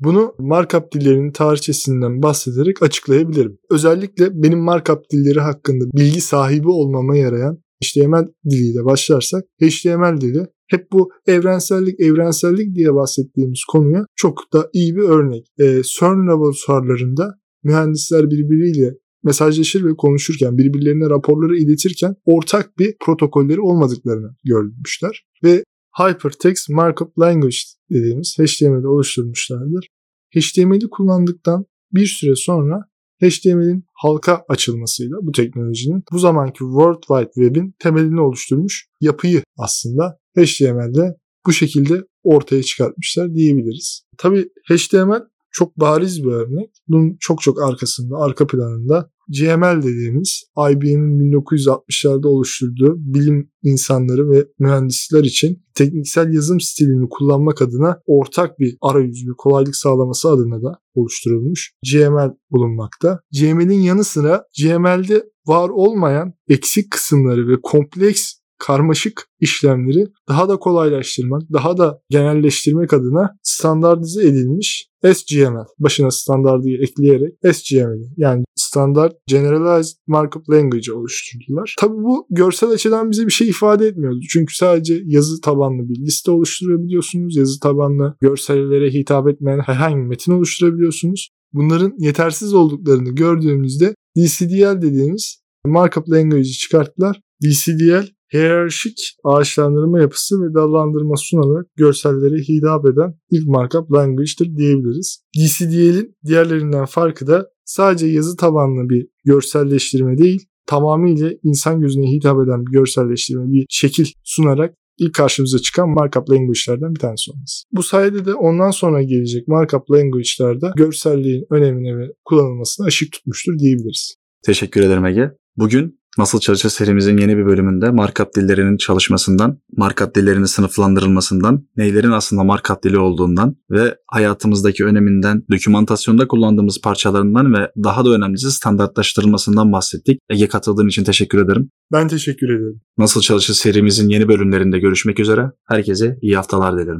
Bunu 0.00 0.34
markup 0.38 0.92
dillerinin 0.92 1.32
tarihçesinden 1.32 2.22
bahsederek 2.22 2.82
açıklayabilirim. 2.82 3.58
Özellikle 3.70 4.42
benim 4.42 4.58
markup 4.58 5.10
dilleri 5.12 5.40
hakkında 5.40 5.84
bilgi 5.94 6.20
sahibi 6.20 6.68
olmama 6.68 7.16
yarayan 7.16 7.62
HTML 7.84 8.26
diliyle 8.50 8.84
başlarsak 8.84 9.44
HTML 9.62 10.20
dili 10.20 10.46
hep 10.68 10.92
bu 10.92 11.10
evrensellik 11.26 12.00
evrensellik 12.00 12.74
diye 12.74 12.94
bahsettiğimiz 12.94 13.64
konuya 13.64 14.06
çok 14.16 14.52
da 14.52 14.70
iyi 14.72 14.96
bir 14.96 15.02
örnek. 15.02 15.46
Ee, 15.60 15.82
CERN 15.98 16.28
laboratuvarlarında 16.28 17.34
mühendisler 17.64 18.30
birbiriyle 18.30 18.94
mesajlaşır 19.22 19.84
ve 19.84 19.96
konuşurken, 19.96 20.58
birbirlerine 20.58 21.10
raporları 21.10 21.56
iletirken 21.56 22.14
ortak 22.24 22.78
bir 22.78 22.96
protokolleri 23.00 23.60
olmadıklarını 23.60 24.36
görmüşler. 24.44 25.24
Ve 25.44 25.64
Hypertext 25.98 26.70
Markup 26.70 27.18
Language 27.18 27.56
dediğimiz 27.90 28.36
HTML'i 28.38 28.86
oluşturmuşlardır. 28.86 29.86
HTML'i 30.34 30.90
kullandıktan 30.90 31.64
bir 31.92 32.06
süre 32.06 32.36
sonra 32.36 32.80
HTML'in 33.22 33.84
halka 33.94 34.44
açılmasıyla 34.48 35.16
bu 35.22 35.32
teknolojinin 35.32 36.02
bu 36.12 36.18
zamanki 36.18 36.58
World 36.58 37.02
Wide 37.08 37.30
Web'in 37.34 37.74
temelini 37.78 38.20
oluşturmuş 38.20 38.86
yapıyı 39.00 39.42
aslında 39.58 40.18
HTML'de 40.38 41.16
bu 41.46 41.52
şekilde 41.52 42.02
ortaya 42.22 42.62
çıkartmışlar 42.62 43.34
diyebiliriz. 43.34 44.02
Tabii 44.18 44.48
HTML 44.70 45.22
çok 45.52 45.76
bariz 45.76 46.24
bir 46.24 46.30
örnek. 46.30 46.70
Bunun 46.88 47.16
çok 47.20 47.42
çok 47.42 47.62
arkasında, 47.62 48.16
arka 48.16 48.46
planında 48.46 49.10
GML 49.28 49.82
dediğimiz 49.82 50.44
IBM'in 50.70 51.32
1960'larda 51.32 52.26
oluşturduğu 52.26 52.94
bilim 52.96 53.50
insanları 53.62 54.30
ve 54.30 54.46
mühendisler 54.58 55.24
için 55.24 55.62
tekniksel 55.74 56.34
yazım 56.34 56.60
stilini 56.60 57.08
kullanmak 57.10 57.62
adına 57.62 58.00
ortak 58.06 58.58
bir 58.58 58.76
arayüz, 58.82 59.26
bir 59.26 59.34
kolaylık 59.38 59.76
sağlaması 59.76 60.28
adına 60.28 60.62
da 60.62 60.78
oluşturulmuş 60.94 61.72
GML 61.92 62.30
bulunmakta. 62.50 63.20
GML'in 63.32 63.80
yanı 63.80 64.04
sıra 64.04 64.44
GML'de 64.62 65.24
var 65.46 65.68
olmayan 65.68 66.32
eksik 66.48 66.90
kısımları 66.90 67.48
ve 67.48 67.54
kompleks 67.62 68.39
karmaşık 68.60 69.26
işlemleri 69.40 70.06
daha 70.28 70.48
da 70.48 70.56
kolaylaştırmak, 70.56 71.42
daha 71.52 71.76
da 71.76 72.00
genelleştirmek 72.10 72.92
adına 72.92 73.30
standartize 73.42 74.26
edilmiş 74.26 74.90
SGML. 75.04 75.64
Başına 75.78 76.10
standardı 76.10 76.68
ekleyerek 76.82 77.34
SGML 77.52 78.04
yani 78.16 78.44
Standard 78.56 79.12
Generalized 79.26 79.96
Markup 80.06 80.50
Language 80.50 80.92
oluşturdular. 80.92 81.74
Tabi 81.78 81.92
bu 81.92 82.26
görsel 82.30 82.70
açıdan 82.70 83.10
bize 83.10 83.26
bir 83.26 83.32
şey 83.32 83.48
ifade 83.48 83.86
etmiyordu. 83.86 84.20
Çünkü 84.30 84.56
sadece 84.56 85.02
yazı 85.06 85.40
tabanlı 85.40 85.88
bir 85.88 85.96
liste 85.96 86.30
oluşturabiliyorsunuz. 86.30 87.36
Yazı 87.36 87.60
tabanlı 87.60 88.16
görsellere 88.20 88.90
hitap 88.90 89.28
etmeyen 89.28 89.58
herhangi 89.58 89.96
bir 89.96 90.06
metin 90.06 90.32
oluşturabiliyorsunuz. 90.32 91.30
Bunların 91.52 91.94
yetersiz 91.98 92.54
olduklarını 92.54 93.10
gördüğümüzde 93.10 93.94
DCDL 94.16 94.82
dediğimiz 94.82 95.42
Markup 95.66 96.08
Language'i 96.08 96.52
çıkarttılar. 96.52 97.20
DCDL 97.42 98.06
hiyerarşik 98.34 98.98
ağaçlandırma 99.24 100.00
yapısı 100.00 100.34
ve 100.42 100.54
dallandırma 100.54 101.16
sunarak 101.16 101.66
görsellere 101.76 102.36
hitap 102.36 102.86
eden 102.86 103.14
ilk 103.30 103.46
markup 103.46 103.92
language'dir 103.92 104.56
diyebiliriz. 104.56 105.24
DCDL'in 105.36 106.16
diğerlerinden 106.26 106.84
farkı 106.84 107.26
da 107.26 107.48
sadece 107.64 108.06
yazı 108.06 108.36
tabanlı 108.36 108.88
bir 108.88 109.06
görselleştirme 109.24 110.18
değil, 110.18 110.46
tamamıyla 110.66 111.30
insan 111.42 111.80
gözüne 111.80 112.12
hitap 112.12 112.36
eden 112.44 112.66
bir 112.66 112.72
görselleştirme, 112.72 113.52
bir 113.52 113.66
şekil 113.68 114.06
sunarak 114.24 114.74
ilk 114.98 115.14
karşımıza 115.14 115.58
çıkan 115.58 115.88
markup 115.88 116.30
language'lerden 116.30 116.94
bir 116.94 117.00
tanesi 117.00 117.30
olması. 117.30 117.64
Bu 117.72 117.82
sayede 117.82 118.24
de 118.24 118.34
ondan 118.34 118.70
sonra 118.70 119.02
gelecek 119.02 119.48
markup 119.48 119.90
language'lerde 119.90 120.66
görselliğin 120.76 121.46
önemine 121.50 121.98
ve 121.98 122.12
kullanılmasına 122.24 122.86
ışık 122.86 123.12
tutmuştur 123.12 123.58
diyebiliriz. 123.58 124.14
Teşekkür 124.46 124.80
ederim 124.80 125.04
Ege. 125.04 125.30
Bugün 125.56 125.99
Nasıl 126.18 126.40
Çalışır 126.40 126.68
serimizin 126.68 127.18
yeni 127.18 127.36
bir 127.36 127.46
bölümünde 127.46 127.90
markup 127.90 128.34
dillerinin 128.36 128.76
çalışmasından, 128.76 129.58
markup 129.76 130.14
dillerinin 130.14 130.44
sınıflandırılmasından, 130.44 131.66
neylerin 131.76 132.10
aslında 132.10 132.44
markup 132.44 132.82
dili 132.82 132.98
olduğundan 132.98 133.56
ve 133.70 133.96
hayatımızdaki 134.06 134.84
öneminden, 134.84 135.42
dokümantasyonda 135.52 136.28
kullandığımız 136.28 136.80
parçalarından 136.80 137.54
ve 137.54 137.70
daha 137.84 138.04
da 138.04 138.10
önemlisi 138.10 138.52
standartlaştırılmasından 138.52 139.72
bahsettik. 139.72 140.20
Ege 140.30 140.48
katıldığın 140.48 140.88
için 140.88 141.04
teşekkür 141.04 141.44
ederim. 141.44 141.70
Ben 141.92 142.08
teşekkür 142.08 142.48
ederim. 142.48 142.80
Nasıl 142.98 143.20
Çalışır 143.20 143.54
serimizin 143.54 144.08
yeni 144.08 144.28
bölümlerinde 144.28 144.78
görüşmek 144.78 145.20
üzere. 145.20 145.50
Herkese 145.68 146.18
iyi 146.22 146.36
haftalar 146.36 146.78
dilerim. 146.78 146.98